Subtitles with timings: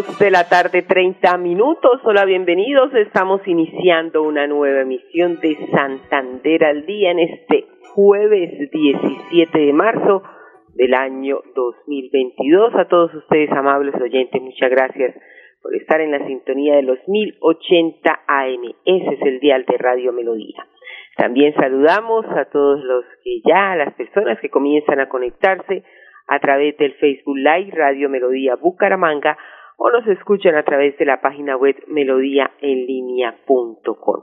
[0.00, 2.00] De la tarde, 30 minutos.
[2.04, 2.94] Hola, bienvenidos.
[2.94, 10.22] Estamos iniciando una nueva emisión de Santander al Día en este jueves 17 de marzo
[10.74, 12.74] del año 2022.
[12.76, 15.14] A todos ustedes, amables oyentes, muchas gracias
[15.60, 18.72] por estar en la sintonía de los 1080 AM.
[18.86, 20.66] Ese es el dial de Radio Melodía.
[21.18, 25.84] También saludamos a todos los que ya, a las personas que comienzan a conectarse
[26.26, 29.36] a través del Facebook Live Radio Melodía Bucaramanga
[29.82, 34.20] o nos escuchan a través de la página web melodíaenlínea.com.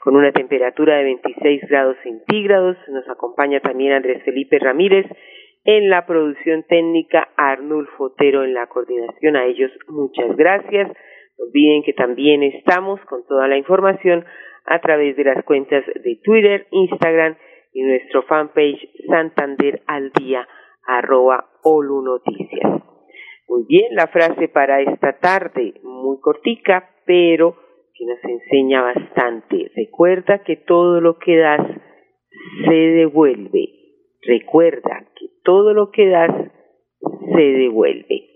[0.00, 5.06] Con una temperatura de 26 grados centígrados, nos acompaña también Andrés Felipe Ramírez
[5.64, 9.36] en la producción técnica, Arnulfo Otero en la coordinación.
[9.36, 10.88] A ellos muchas gracias.
[10.88, 14.24] No olviden que también estamos con toda la información
[14.64, 17.36] a través de las cuentas de Twitter, Instagram
[17.72, 20.48] y nuestro fanpage Santander al día
[22.02, 22.97] Noticias.
[23.48, 27.56] Muy bien, la frase para esta tarde, muy cortica, pero
[27.94, 29.70] que nos enseña bastante.
[29.74, 31.66] Recuerda que todo lo que das
[32.66, 33.70] se devuelve.
[34.22, 36.30] Recuerda que todo lo que das
[37.34, 38.28] se devuelve.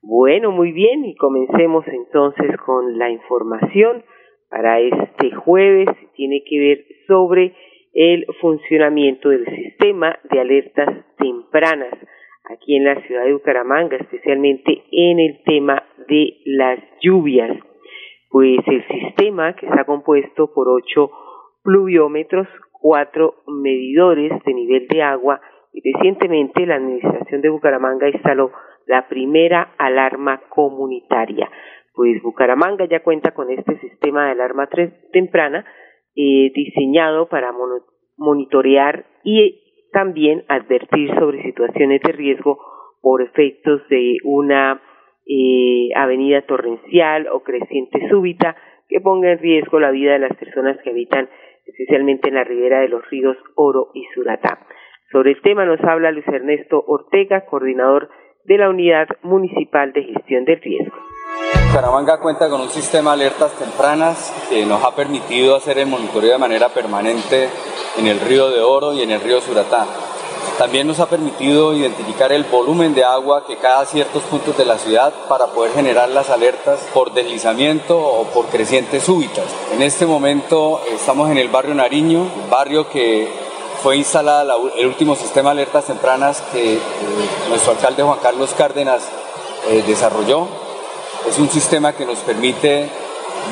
[0.00, 4.04] Bueno, muy bien, y comencemos entonces con la información
[4.48, 5.88] para este jueves.
[6.14, 7.54] Tiene que ver sobre
[7.92, 11.92] el funcionamiento del sistema de alertas tempranas
[12.50, 17.58] aquí en la ciudad de Bucaramanga, especialmente en el tema de las lluvias.
[18.30, 21.10] Pues el sistema, que está compuesto por ocho
[21.62, 25.40] pluviómetros, cuatro medidores de nivel de agua,
[25.72, 28.50] y recientemente la Administración de Bucaramanga instaló
[28.86, 31.50] la primera alarma comunitaria.
[31.94, 34.68] Pues Bucaramanga ya cuenta con este sistema de alarma
[35.12, 35.64] temprana
[36.14, 37.52] eh, diseñado para
[38.16, 39.65] monitorear y
[39.96, 42.58] también advertir sobre situaciones de riesgo
[43.00, 44.82] por efectos de una
[45.26, 48.56] eh, avenida torrencial o creciente súbita
[48.90, 51.30] que ponga en riesgo la vida de las personas que habitan
[51.64, 54.66] especialmente en la ribera de los ríos Oro y Suratá.
[55.10, 58.10] Sobre el tema nos habla Luis Ernesto Ortega, coordinador
[58.44, 61.15] de la Unidad Municipal de Gestión del Riesgo.
[61.72, 66.32] Caramanga cuenta con un sistema de alertas tempranas que nos ha permitido hacer el monitoreo
[66.32, 67.50] de manera permanente
[67.98, 69.86] en el río de Oro y en el río Suratá.
[70.56, 74.64] También nos ha permitido identificar el volumen de agua que cae a ciertos puntos de
[74.64, 79.44] la ciudad para poder generar las alertas por deslizamiento o por crecientes súbitas.
[79.72, 83.28] En este momento estamos en el barrio Nariño, barrio que
[83.82, 86.80] fue instalada el último sistema de alertas tempranas que eh,
[87.50, 89.02] nuestro alcalde Juan Carlos Cárdenas
[89.68, 90.65] eh, desarrolló.
[91.28, 92.88] Es un sistema que nos permite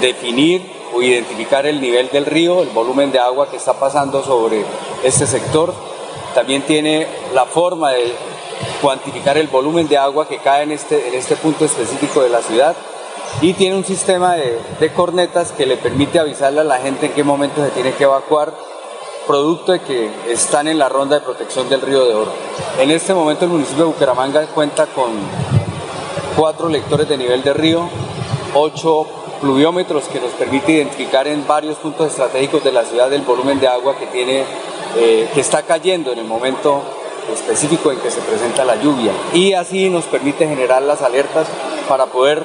[0.01, 0.63] definir
[0.95, 4.65] o identificar el nivel del río, el volumen de agua que está pasando sobre
[5.03, 5.75] este sector.
[6.35, 8.15] También tiene la forma de
[8.81, 12.43] cuantificar el volumen de agua que cae en este, en este punto específico de la
[12.43, 12.77] ciudad
[13.41, 17.13] y tiene un sistema de, de, cornetas que le permite avisarle a la gente en
[17.13, 18.55] qué momento se tiene que evacuar,
[19.27, 22.33] producto de que están en la ronda de protección del río de Oro.
[22.79, 25.13] En este momento el municipio de Bucaramanga cuenta con
[26.37, 27.89] cuatro lectores de nivel de río,
[28.55, 29.07] ocho
[29.41, 33.69] pluviómetros que nos permite identificar en varios puntos estratégicos de la ciudad el volumen de
[33.69, 34.45] agua que tiene,
[34.97, 36.83] eh, que está cayendo en el momento
[37.33, 39.13] específico en que se presenta la lluvia.
[39.33, 41.47] Y así nos permite generar las alertas
[41.89, 42.43] para poder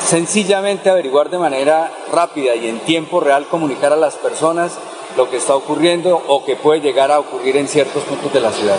[0.00, 4.72] sencillamente averiguar de manera rápida y en tiempo real comunicar a las personas
[5.16, 8.50] lo que está ocurriendo o que puede llegar a ocurrir en ciertos puntos de la
[8.52, 8.76] ciudad.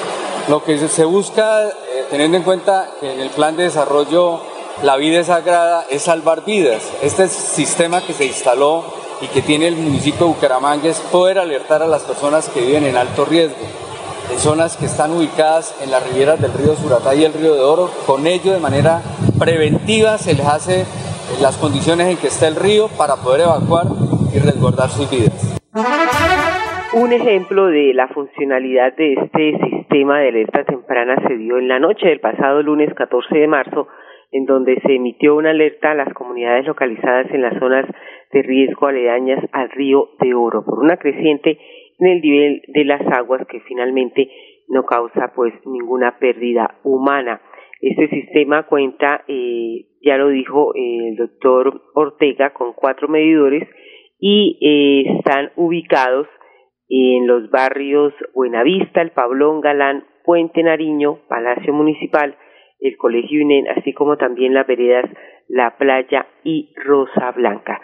[0.48, 4.42] Lo que se busca, eh, teniendo en cuenta que en el plan de desarrollo
[4.84, 6.92] la vida es sagrada, es salvar vidas.
[7.02, 8.84] Este sistema que se instaló
[9.22, 12.84] y que tiene el municipio de Bucaramanga es poder alertar a las personas que viven
[12.86, 13.66] en alto riesgo,
[14.30, 17.62] en zonas que están ubicadas en las riberas del río Suratá y el río de
[17.62, 17.90] Oro.
[18.06, 19.02] Con ello, de manera
[19.40, 20.86] preventiva, se les hace
[21.40, 23.86] las condiciones en que está el río para poder evacuar
[24.34, 25.58] y resguardar sus vidas.
[26.94, 31.80] Un ejemplo de la funcionalidad de este sistema de alerta temprana se dio en la
[31.80, 33.88] noche del pasado lunes 14 de marzo
[34.34, 37.86] en donde se emitió una alerta a las comunidades localizadas en las zonas
[38.34, 41.58] de riesgo aledañas al río de Oro por una creciente
[41.98, 44.30] en el nivel de las aguas que finalmente
[44.68, 47.40] no causa pues ninguna pérdida humana.
[47.80, 53.66] Este sistema cuenta, eh, ya lo dijo el doctor Ortega, con cuatro medidores
[54.20, 56.28] y eh, están ubicados
[56.90, 62.36] en los barrios Buenavista, El Pablón, Galán, Puente Nariño, Palacio Municipal,
[62.80, 65.10] el Colegio INEN, así como también las veredas
[65.48, 67.82] La Playa y Rosa Blanca.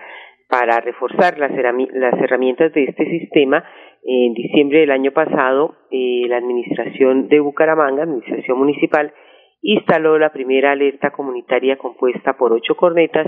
[0.49, 3.63] Para reforzar las, herramientas de este sistema,
[4.03, 9.13] en diciembre del año pasado, eh, la Administración de Bucaramanga, Administración Municipal,
[9.61, 13.27] instaló la primera alerta comunitaria compuesta por ocho cornetas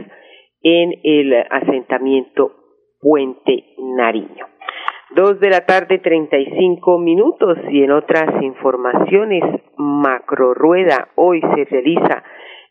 [0.64, 2.52] en el asentamiento
[3.00, 4.53] Puente Nariño.
[5.16, 7.60] Dos de la tarde, treinta y cinco minutos.
[7.70, 9.44] Y en otras informaciones,
[9.78, 11.10] Macro Rueda.
[11.16, 12.24] Hoy se realiza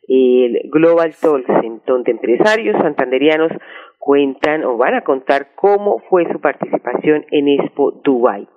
[0.09, 3.53] el Global Talks, en donde empresarios santanderianos
[3.99, 8.49] cuentan o van a contar cómo fue su participación en Expo Dubai.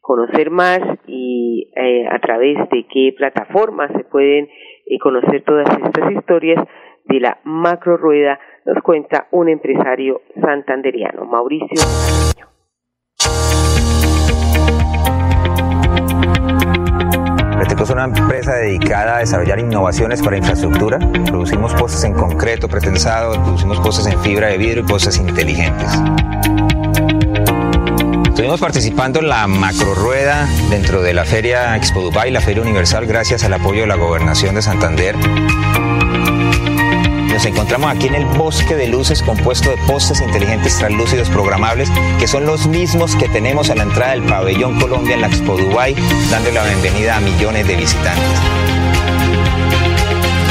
[0.00, 4.48] Conocer más y eh, a través de qué plataformas se pueden
[4.86, 6.66] eh, conocer todas estas historias
[7.04, 12.51] de la macro rueda nos cuenta un empresario santanderiano, Mauricio.
[17.80, 20.98] Es una empresa dedicada a desarrollar innovaciones para infraestructura.
[20.98, 25.90] Producimos postes en concreto pretensado, producimos postes en fibra de vidrio y postes inteligentes.
[28.28, 33.06] Estuvimos participando en la macro rueda dentro de la Feria Expo Dubai, la Feria Universal,
[33.06, 35.16] gracias al apoyo de la Gobernación de Santander.
[37.32, 41.88] Nos encontramos aquí en el bosque de luces compuesto de postes inteligentes translúcidos programables,
[42.20, 45.56] que son los mismos que tenemos a la entrada del pabellón Colombia en la Expo
[45.56, 45.94] Dubai,
[46.30, 48.38] dándole la bienvenida a millones de visitantes.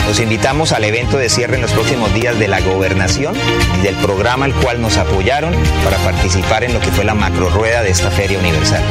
[0.07, 3.35] Los invitamos al evento de cierre en los próximos días de la gobernación
[3.79, 5.53] y del programa al cual nos apoyaron
[5.85, 8.83] para participar en lo que fue la macro rueda de esta Feria Universal.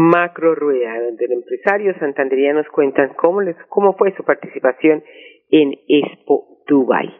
[0.00, 5.02] Macro rueda, donde los empresarios santanderianos cuentan cómo, les, cómo fue su participación
[5.50, 7.10] en Expo Dubai.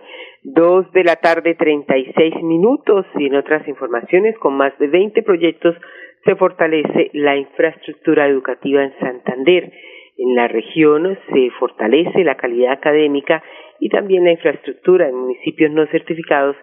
[0.42, 4.86] Dos de la tarde, treinta y seis minutos, y en otras informaciones, con más de
[4.86, 5.76] veinte proyectos,
[6.24, 9.72] se fortalece la infraestructura educativa en Santander.
[10.16, 13.42] En la región se fortalece la calidad académica
[13.78, 16.56] y también la infraestructura en municipios no certificados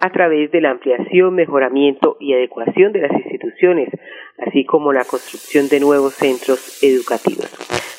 [0.00, 3.88] a través de la ampliación, mejoramiento y adecuación de las instituciones,
[4.38, 7.50] así como la construcción de nuevos centros educativos.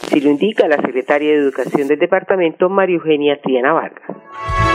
[0.10, 4.18] Si lo indica la secretaria de Educación del departamento, María Eugenia Triana Vargas.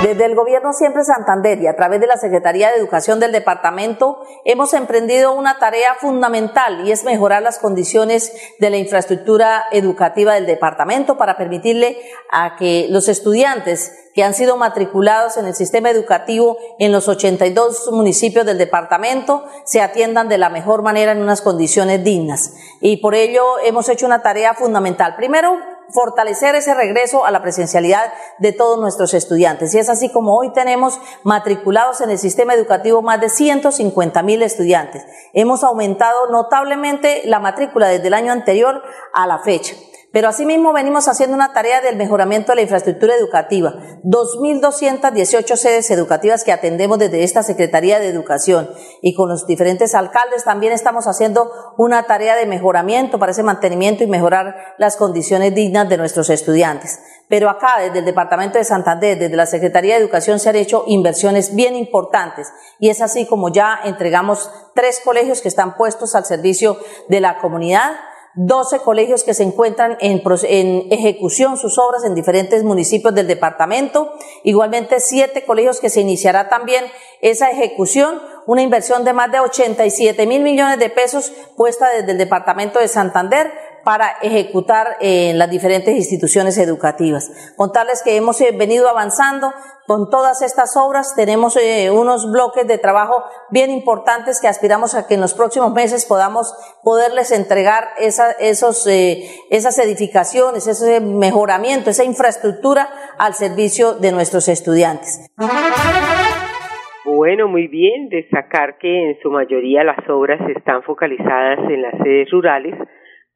[0.02, 4.20] Desde el Gobierno Siempre Santander y a través de la Secretaría de Educación del departamento
[4.44, 10.46] hemos emprendido una tarea fundamental y es mejorar las condiciones de la infraestructura educativa del
[10.46, 11.98] departamento para permitirle
[12.30, 17.92] a que los estudiantes que han sido matriculados en el sistema educativo en los 82
[17.92, 22.52] municipios del departamento se atiendan de la mejor manera en unas condiciones dignas.
[22.80, 25.14] Y por ello hemos hecho una tarea fundamental.
[25.14, 25.56] Primero,
[25.90, 29.72] fortalecer ese regreso a la presencialidad de todos nuestros estudiantes.
[29.72, 34.42] Y es así como hoy tenemos matriculados en el sistema educativo más de 150 mil
[34.42, 35.06] estudiantes.
[35.32, 38.82] Hemos aumentado notablemente la matrícula desde el año anterior
[39.14, 39.76] a la fecha.
[40.10, 43.74] Pero asimismo venimos haciendo una tarea del mejoramiento de la infraestructura educativa.
[44.04, 48.70] 2.218 sedes educativas que atendemos desde esta Secretaría de Educación
[49.02, 54.02] y con los diferentes alcaldes también estamos haciendo una tarea de mejoramiento para ese mantenimiento
[54.02, 57.00] y mejorar las condiciones dignas de nuestros estudiantes.
[57.28, 60.84] Pero acá, desde el Departamento de Santander, desde la Secretaría de Educación, se han hecho
[60.86, 62.48] inversiones bien importantes
[62.78, 67.38] y es así como ya entregamos tres colegios que están puestos al servicio de la
[67.40, 67.92] comunidad
[68.40, 70.22] 12 colegios que se encuentran en,
[70.92, 74.12] ejecución sus obras en diferentes municipios del departamento,
[74.44, 76.84] igualmente siete colegios que se iniciará también
[77.20, 82.18] esa ejecución, una inversión de más de 87 mil millones de pesos puesta desde el
[82.18, 83.52] departamento de Santander
[83.88, 87.54] para ejecutar en las diferentes instituciones educativas.
[87.56, 89.50] Contarles que hemos eh, venido avanzando
[89.86, 95.06] con todas estas obras, tenemos eh, unos bloques de trabajo bien importantes que aspiramos a
[95.06, 98.08] que en los próximos meses podamos poderles entregar eh,
[99.48, 105.32] esas edificaciones, ese mejoramiento, esa infraestructura al servicio de nuestros estudiantes.
[107.06, 112.30] Bueno, muy bien, destacar que en su mayoría las obras están focalizadas en las sedes
[112.30, 112.74] rurales,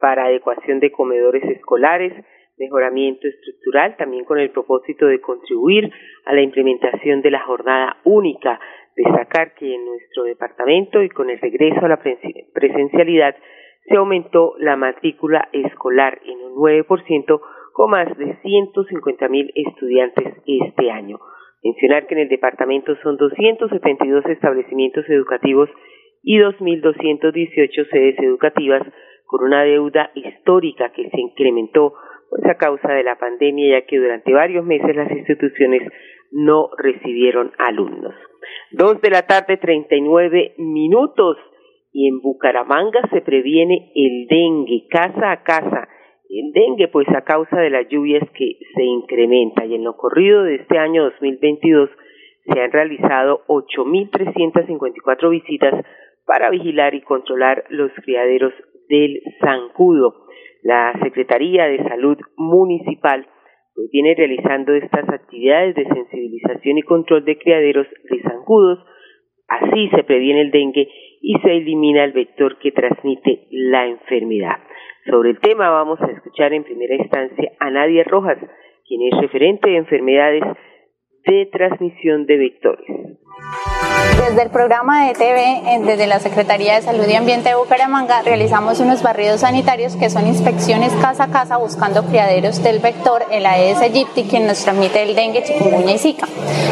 [0.02, 2.12] para adecuación de comedores escolares,
[2.58, 5.92] mejoramiento estructural, también con el propósito de contribuir
[6.24, 8.58] a la implementación de la jornada única.
[8.96, 12.02] Destacar que en nuestro departamento y con el regreso a la
[12.52, 13.36] presencialidad
[13.86, 17.40] se aumentó la matrícula escolar en un 9%
[17.72, 21.20] con más de 150 mil estudiantes este año.
[21.62, 25.70] Mencionar que en el departamento son 272 establecimientos educativos
[26.24, 28.82] y 2.218 sedes educativas
[29.32, 31.94] con una deuda histórica que se incrementó
[32.28, 35.90] pues a causa de la pandemia ya que durante varios meses las instituciones
[36.32, 38.14] no recibieron alumnos.
[38.72, 41.38] Dos de la tarde, 39 minutos
[41.94, 45.88] y en Bucaramanga se previene el dengue casa a casa.
[46.28, 50.42] El dengue, pues a causa de las lluvias que se incrementa y en lo corrido
[50.42, 51.88] de este año 2022
[52.52, 55.86] se han realizado 8.354 visitas
[56.26, 58.52] para vigilar y controlar los criaderos
[58.88, 60.26] del zancudo.
[60.62, 63.26] La Secretaría de Salud Municipal
[63.74, 68.78] pues, viene realizando estas actividades de sensibilización y control de criaderos de zancudos.
[69.48, 70.88] Así se previene el dengue
[71.20, 74.58] y se elimina el vector que transmite la enfermedad.
[75.06, 78.38] Sobre el tema vamos a escuchar en primera instancia a Nadia Rojas,
[78.86, 80.42] quien es referente de enfermedades
[81.24, 82.86] de transmisión de vectores.
[84.28, 88.80] Desde el programa de TV, desde la Secretaría de Salud y Ambiente de Bucaramanga, realizamos
[88.80, 93.78] unos barridos sanitarios que son inspecciones casa a casa buscando criaderos del vector, el Aedes
[93.78, 96.28] aegypti, quien nos transmite el dengue, chikungunya y zika.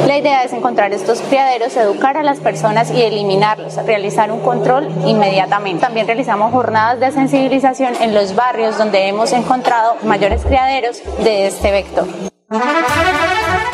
[0.07, 4.89] La idea es encontrar estos criaderos, educar a las personas y eliminarlos, realizar un control
[5.07, 5.83] inmediatamente.
[5.83, 11.73] También realizamos jornadas de sensibilización en los barrios donde hemos encontrado mayores criaderos de este
[11.73, 12.07] vector.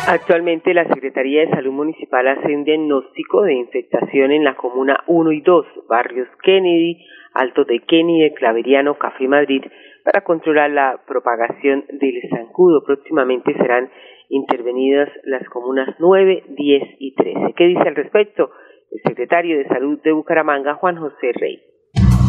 [0.09, 5.33] Actualmente la Secretaría de Salud Municipal hace un diagnóstico de infectación en la comuna 1
[5.33, 9.65] y 2, barrios Kennedy, Alto de Kennedy, Claveriano, Café Madrid,
[10.05, 12.85] para controlar la propagación del zancudo.
[12.85, 13.89] Próximamente serán
[14.29, 17.53] intervenidas las comunas 9, 10 y 13.
[17.57, 18.51] ¿Qué dice al respecto
[18.89, 21.61] el secretario de Salud de Bucaramanga, Juan José Rey?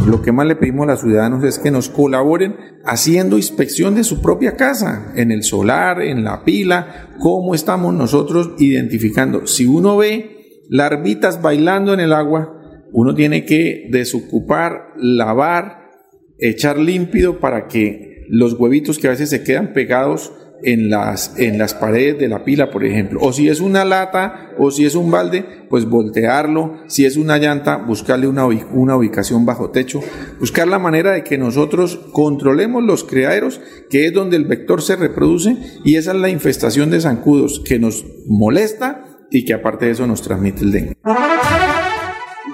[0.06, 4.04] Lo que más le pedimos a los ciudadanos es que nos colaboren haciendo inspección de
[4.04, 9.46] su propia casa, en el solar, en la pila, cómo estamos nosotros identificando.
[9.46, 12.54] Si uno ve larvitas bailando en el agua,
[12.92, 15.90] uno tiene que desocupar, lavar,
[16.38, 21.58] echar límpido para que los huevitos que a veces se quedan pegados en las, en
[21.58, 23.20] las paredes de la pila, por ejemplo.
[23.22, 26.74] O si es una lata o si es un balde, pues voltearlo.
[26.86, 30.00] Si es una llanta, buscarle una, una ubicación bajo techo.
[30.38, 33.60] Buscar la manera de que nosotros controlemos los criaderos,
[33.90, 37.78] que es donde el vector se reproduce, y esa es la infestación de zancudos que
[37.78, 40.92] nos molesta y que aparte de eso nos transmite el dengue.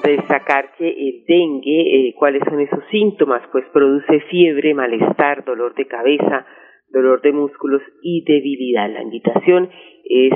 [0.02, 3.42] Destacar que el dengue, eh, ¿cuáles son esos síntomas?
[3.52, 6.44] Pues produce fiebre, malestar, dolor de cabeza,
[6.94, 8.88] dolor de músculos y debilidad.
[8.88, 9.68] La invitación
[10.04, 10.32] es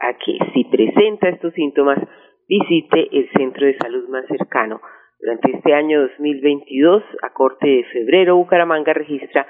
[0.00, 1.98] a que si presenta estos síntomas
[2.48, 4.80] visite el centro de salud más cercano.
[5.20, 9.46] Durante este año 2022, a corte de febrero, Bucaramanga registra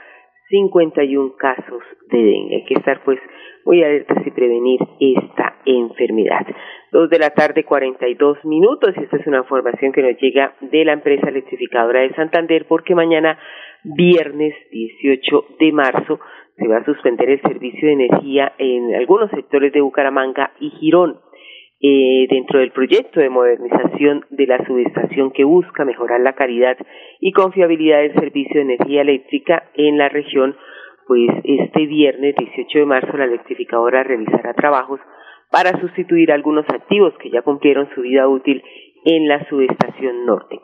[0.51, 2.57] 51 casos de dengue.
[2.57, 3.21] Hay que estar pues
[3.65, 6.47] muy alertas y prevenir esta enfermedad.
[6.91, 10.93] Dos de la tarde, 42 minutos, esta es una información que nos llega de la
[10.93, 13.39] empresa electrificadora de Santander, porque mañana,
[13.85, 16.21] viernes 18 de marzo,
[16.57, 21.21] se va a suspender el servicio de energía en algunos sectores de Bucaramanga y Girón.
[21.83, 26.77] Eh, dentro del proyecto de modernización de la subestación que busca mejorar la calidad
[27.21, 30.57] y confiabilidad del servicio de energía eléctrica en la región,
[31.07, 35.01] pues este viernes 18 de marzo la electrificadora realizará trabajos
[35.51, 38.63] para sustituir algunos activos que ya cumplieron su vida útil
[39.07, 40.61] en la subestación norte.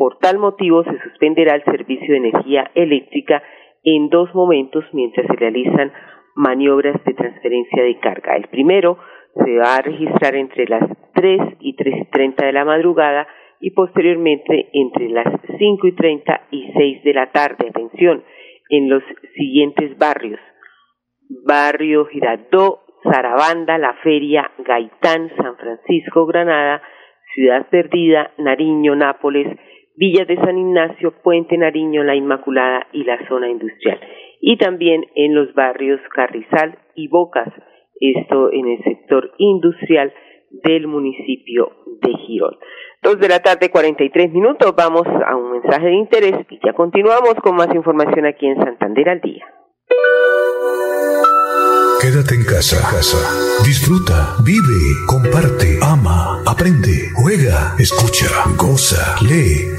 [0.00, 3.42] Por tal motivo se suspenderá el servicio de energía eléctrica
[3.84, 5.92] en dos momentos mientras se realizan
[6.34, 8.34] maniobras de transferencia de carga.
[8.34, 8.96] El primero
[9.44, 13.28] se va a registrar entre las 3 y 3 y 30 de la madrugada
[13.60, 17.68] y posteriormente entre las 5 y 30 y 6 de la tarde.
[17.68, 18.24] Atención,
[18.70, 19.02] en los
[19.34, 20.40] siguientes barrios.
[21.46, 26.80] Barrio Girardó, Zarabanda, La Feria, Gaitán, San Francisco, Granada,
[27.34, 29.46] Ciudad Perdida, Nariño, Nápoles,
[29.96, 34.00] Villa de San Ignacio, Puente Nariño, La Inmaculada y la zona industrial.
[34.40, 37.52] Y también en los barrios Carrizal y Bocas,
[38.00, 40.12] esto en el sector industrial
[40.64, 42.56] del municipio de Girón.
[43.02, 47.34] Dos de la tarde, 43 minutos, vamos a un mensaje de interés y ya continuamos
[47.42, 49.46] con más información aquí en Santander al día.
[52.00, 53.18] Quédate en casa, casa.
[53.62, 59.78] Disfruta, vive, comparte, ama, aprende, juega, escucha, goza, lee,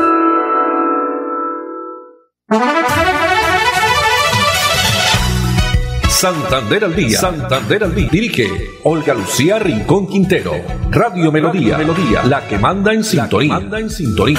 [6.21, 7.17] Santander al día.
[7.17, 8.07] Santander al día.
[8.11, 8.45] Dirige
[8.83, 10.53] Olga Lucía Rincón Quintero.
[10.91, 11.79] Radio Melodía.
[11.79, 12.21] Melodía.
[12.29, 13.57] La que manda en sintonía.
[13.57, 14.37] Manda en sintonía.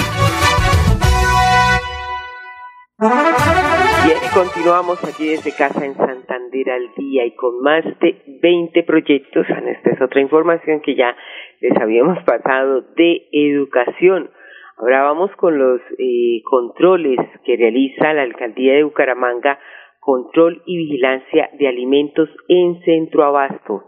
[4.07, 8.83] Bien, y continuamos aquí desde casa en Santander al día y con más de 20
[8.83, 9.43] proyectos.
[9.43, 11.13] Esta es otra información que ya
[11.59, 14.31] les habíamos pasado de educación.
[14.77, 19.59] Ahora vamos con los eh, controles que realiza la alcaldía de Bucaramanga,
[20.03, 23.83] control y vigilancia de alimentos en Centro Abasto.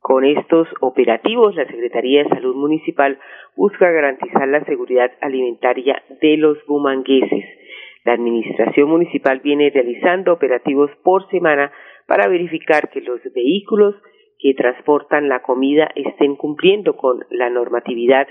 [0.00, 3.18] Con estos operativos, la Secretaría de Salud Municipal
[3.56, 7.44] busca garantizar la seguridad alimentaria de los bumangueses.
[8.04, 11.70] La Administración Municipal viene realizando operativos por semana
[12.08, 13.94] para verificar que los vehículos
[14.40, 18.26] que transportan la comida estén cumpliendo con la normatividad,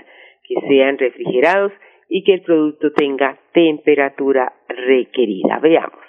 [0.46, 1.72] que sean refrigerados
[2.10, 5.58] y que el producto tenga temperatura requerida.
[5.60, 6.01] Veamos.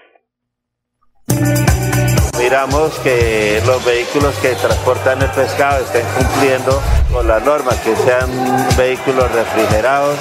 [2.37, 8.29] Miramos que los vehículos que transportan el pescado estén cumpliendo con las normas, que sean
[8.77, 10.17] vehículos refrigerados,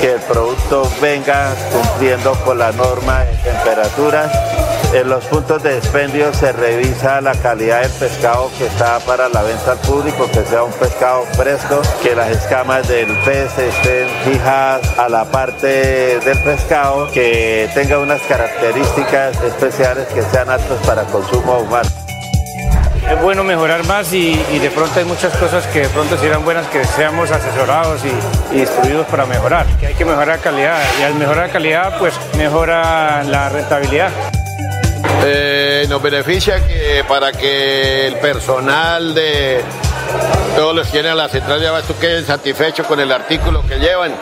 [0.00, 4.55] que el producto venga cumpliendo con la norma de temperaturas
[4.92, 9.42] en los puntos de expendio se revisa la calidad del pescado que está para la
[9.42, 14.98] venta al público, que sea un pescado fresco, que las escamas del pez estén fijadas
[14.98, 21.58] a la parte del pescado, que tenga unas características especiales que sean aptos para consumo
[21.58, 21.88] humano.
[23.10, 26.66] Es bueno mejorar más y, de pronto hay muchas cosas que de pronto serán buenas
[26.66, 29.64] que seamos asesorados y, y instruidos para mejorar.
[29.86, 34.10] Hay que mejorar la calidad y al mejorar la calidad pues mejora la rentabilidad.
[35.24, 39.60] Eh, nos beneficia que para que el personal de
[40.56, 43.78] todos los que vienen a la central de abasto queden satisfechos con el artículo que
[43.78, 44.12] llevan.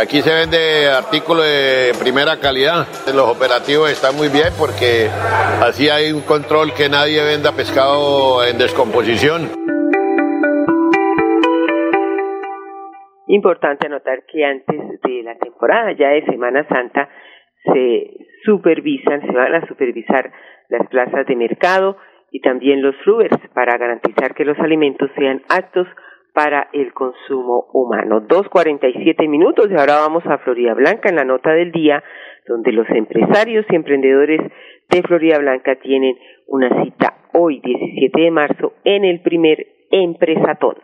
[0.00, 2.86] Aquí se vende artículo de primera calidad.
[3.14, 5.08] Los operativos están muy bien porque
[5.62, 9.50] así hay un control que nadie venda pescado en descomposición.
[13.28, 17.08] Importante anotar que antes de la temporada ya de Semana Santa
[17.64, 20.32] se supervisan, se van a supervisar
[20.70, 21.98] las plazas de mercado
[22.30, 25.86] y también los fluvers para garantizar que los alimentos sean aptos
[26.32, 28.20] para el consumo humano.
[28.20, 31.72] Dos cuarenta y siete minutos y ahora vamos a Florida Blanca en la nota del
[31.72, 32.02] día,
[32.46, 34.40] donde los empresarios y emprendedores
[34.90, 40.76] de Florida Blanca tienen una cita hoy, 17 de marzo, en el primer Empresatón.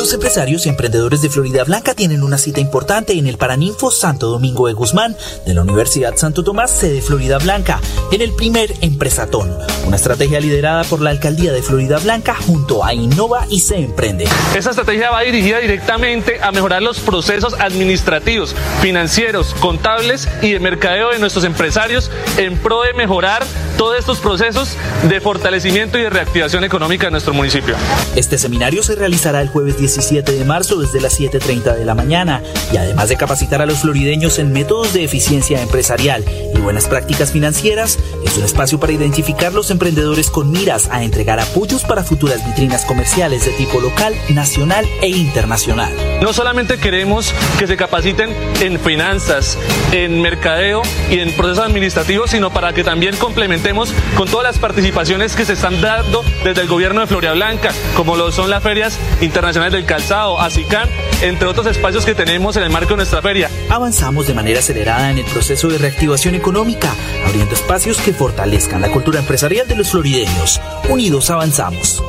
[0.00, 4.28] Los empresarios y emprendedores de Florida Blanca tienen una cita importante en el Paraninfo Santo
[4.28, 9.54] Domingo de Guzmán de la Universidad Santo Tomás, sede Florida Blanca, en el primer Empresatón,
[9.86, 14.24] una estrategia liderada por la Alcaldía de Florida Blanca junto a Innova y Se Emprende.
[14.56, 21.10] Esta estrategia va dirigida directamente a mejorar los procesos administrativos, financieros, contables y de mercadeo
[21.10, 23.44] de nuestros empresarios en pro de mejorar
[23.76, 24.76] todos estos procesos
[25.08, 27.76] de fortalecimiento y de reactivación económica de nuestro municipio.
[28.14, 32.44] Este seminario se realizará el jueves 17 de marzo desde las 7.30 de la mañana
[32.72, 36.24] y además de capacitar a los florideños en métodos de eficiencia empresarial
[36.54, 41.40] y buenas prácticas financieras, es un espacio para identificar los emprendedores con miras a entregar
[41.40, 45.92] apoyos para futuras vitrinas comerciales de tipo local, nacional e internacional.
[46.22, 49.58] No solamente queremos que se capaciten en finanzas,
[49.90, 55.34] en mercadeo y en procesos administrativos, sino para que también complementemos con todas las participaciones
[55.34, 58.98] que se están dando desde el gobierno de Floria Blanca, como lo son las ferias
[59.20, 60.88] internacionales del calzado, ASICAN,
[61.24, 63.48] entre otros espacios que tenemos en el marco de nuestra feria.
[63.72, 66.92] Avanzamos de manera acelerada en el proceso de reactivación económica,
[67.24, 70.60] abriendo espacios que fortalezcan la cultura empresarial de los florideños.
[70.92, 72.04] Unidos avanzamos.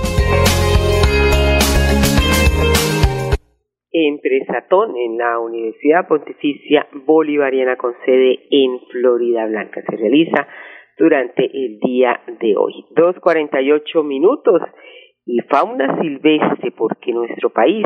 [3.91, 9.81] Empresatón en la Universidad Pontificia Bolivariana con sede en Florida Blanca.
[9.87, 10.47] Se realiza
[10.97, 12.85] durante el día de hoy.
[12.95, 14.61] Dos cuarenta y ocho minutos
[15.25, 17.85] y fauna silvestre porque nuestro país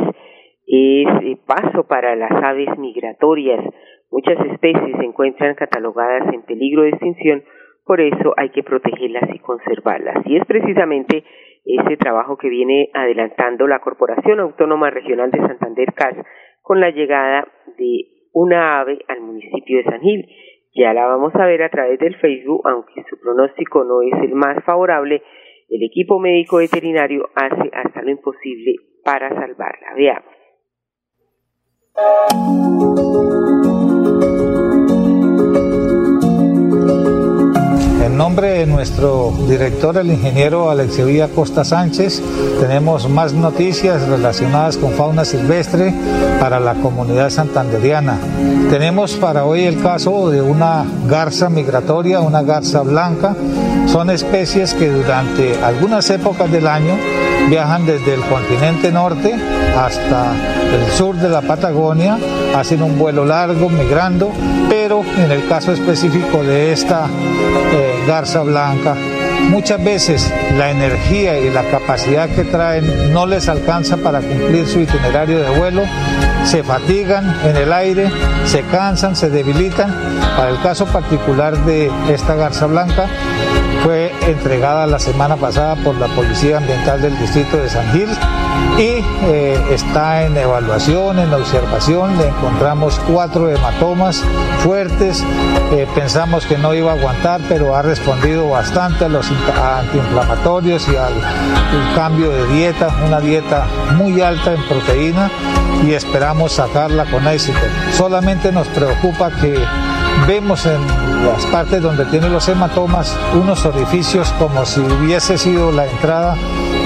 [0.67, 3.63] es eh, paso para las aves migratorias.
[4.11, 7.43] Muchas especies se encuentran catalogadas en peligro de extinción,
[7.85, 10.25] por eso hay que protegerlas y conservarlas.
[10.25, 11.23] Y es precisamente
[11.65, 16.15] ese trabajo que viene adelantando la Corporación Autónoma Regional de Santander CAS
[16.61, 20.27] con la llegada de una ave al municipio de San Gil.
[20.75, 24.35] Ya la vamos a ver a través del Facebook, aunque su pronóstico no es el
[24.35, 25.21] más favorable,
[25.69, 29.93] el equipo médico veterinario hace hasta lo imposible para salvarla.
[29.95, 30.35] Veamos.
[38.85, 42.21] Nuestro director, el ingeniero Alexevía Costa Sánchez,
[42.59, 45.91] tenemos más noticias relacionadas con fauna silvestre
[46.39, 48.19] para la comunidad santanderiana.
[48.69, 53.35] Tenemos para hoy el caso de una garza migratoria, una garza blanca.
[53.87, 56.95] Son especies que durante algunas épocas del año
[57.49, 59.33] viajan desde el continente norte
[59.75, 60.31] hasta
[60.75, 62.19] el sur de la Patagonia,
[62.55, 64.31] hacen un vuelo largo migrando,
[64.69, 67.07] pero en el caso específico de esta
[67.73, 69.14] eh, garza blanca,
[69.49, 74.79] muchas veces la energía y la capacidad que traen no les alcanza para cumplir su
[74.79, 75.83] itinerario de vuelo,
[76.43, 78.11] se fatigan en el aire,
[78.45, 79.93] se cansan, se debilitan.
[80.37, 83.07] Para el caso particular de esta garza blanca,
[83.83, 88.09] fue entregada la semana pasada por la Policía Ambiental del Distrito de San Gil
[88.77, 92.17] y eh, está en evaluación, en observación.
[92.17, 94.23] Le encontramos cuatro hematomas
[94.59, 95.23] fuertes.
[95.71, 99.29] Eh, pensamos que no iba a aguantar, pero ha respondido bastante a los
[99.79, 101.13] antiinflamatorios y al,
[101.95, 105.29] cambio de dieta, una dieta muy alta en proteína
[105.83, 107.59] y esperamos sacarla con éxito.
[107.91, 109.57] Solamente nos preocupa que
[110.27, 110.81] vemos en
[111.25, 116.35] las partes donde tiene los hematomas unos orificios como si hubiese sido la entrada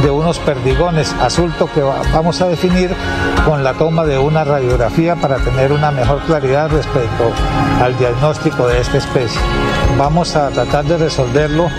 [0.01, 2.91] de unos perdigones, asunto que vamos a definir
[3.45, 7.31] con la toma de una radiografía para tener una mejor claridad respecto
[7.81, 9.41] al diagnóstico de esta especie.
[9.97, 11.69] Vamos a tratar de resolverlo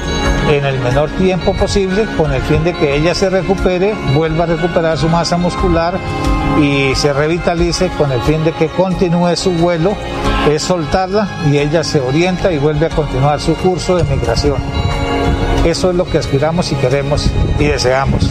[0.48, 4.46] en el menor tiempo posible con el fin de que ella se recupere, vuelva a
[4.46, 5.98] recuperar su masa muscular
[6.60, 9.96] y se revitalice con el fin de que continúe su vuelo,
[10.50, 14.56] es soltarla y ella se orienta y vuelve a continuar su curso de migración.
[15.64, 18.30] Eso es lo que aspiramos y queremos y deseamos.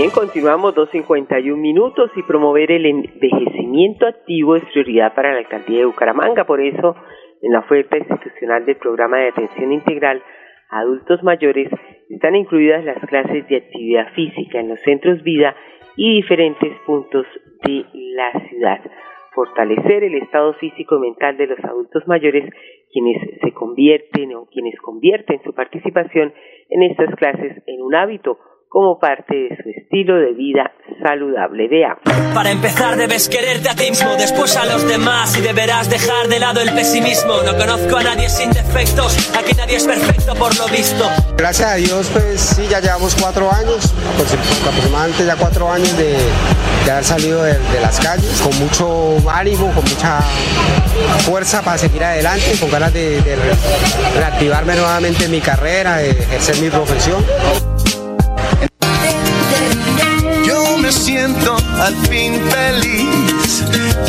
[0.00, 5.84] Bien, continuamos 2.51 minutos y promover el envejecimiento activo es prioridad para la alcaldía de
[5.84, 6.46] Bucaramanga.
[6.46, 6.96] Por eso,
[7.42, 10.22] en la oferta institucional del programa de atención integral
[10.70, 11.68] a adultos mayores
[12.08, 15.54] están incluidas las clases de actividad física en los centros vida
[15.96, 17.26] y diferentes puntos
[17.66, 18.80] de la ciudad.
[19.34, 22.48] Fortalecer el estado físico y mental de los adultos mayores,
[22.90, 26.32] quienes se convierten o quienes convierten su participación
[26.70, 28.38] en estas clases en un hábito
[28.70, 30.70] como parte de su estilo de vida
[31.02, 31.66] saludable.
[31.68, 32.02] Veamos.
[32.32, 36.38] Para empezar debes quererte a ti mismo, después a los demás y deberás dejar de
[36.38, 37.42] lado el pesimismo.
[37.44, 41.04] No conozco a nadie sin defectos, aquí nadie es perfecto por lo visto.
[41.36, 43.92] Gracias a Dios, pues sí, ya llevamos cuatro años,
[44.68, 46.14] aproximadamente ya cuatro años de,
[46.84, 50.20] de haber salido de, de, las calles, con mucho ánimo, con mucha
[51.26, 53.36] fuerza para seguir adelante, con ganas de, de
[54.16, 57.24] reactivarme nuevamente en mi carrera, de ejercer mi profesión.
[61.10, 63.64] Siento al fin feliz.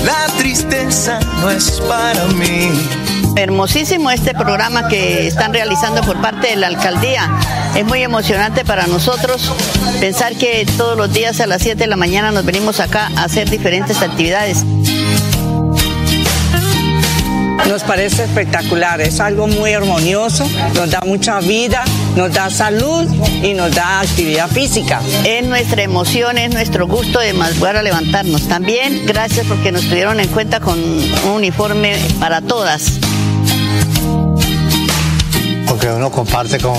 [0.06, 2.70] La tristeza no es para mí.
[3.36, 7.28] Hermosísimo este programa que están realizando por parte de la alcaldía.
[7.76, 9.52] Es muy emocionante para nosotros
[10.00, 13.24] pensar que todos los días a las 7 de la mañana nos venimos acá a
[13.24, 14.64] hacer diferentes actividades.
[17.68, 21.84] Nos parece espectacular, es algo muy armonioso, nos da mucha vida,
[22.16, 23.08] nos da salud
[23.44, 25.02] y nos da actividad física.
[25.26, 28.48] Es nuestra emoción, es nuestro gusto de madrugar a levantarnos.
[28.48, 33.00] También gracias porque nos tuvieron en cuenta con un uniforme para todas
[35.72, 36.76] porque uno comparte con,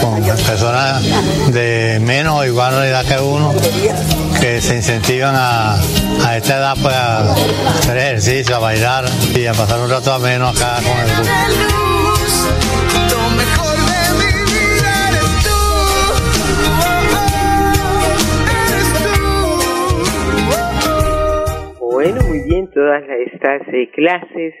[0.00, 1.00] con personas
[1.52, 3.54] de menos o igual edad que uno
[4.40, 5.76] que se incentivan a,
[6.24, 7.32] a esta edad pues, a
[7.78, 12.71] hacer ejercicio, a bailar y a pasar un rato ameno acá con el grupo.
[22.82, 24.54] Todas estas eh, clases